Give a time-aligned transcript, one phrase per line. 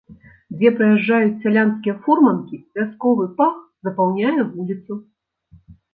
[0.59, 3.53] Дзе праязджаюць сялянскія фурманкі, вясковы пах
[3.89, 4.93] запаўняе вуліцу.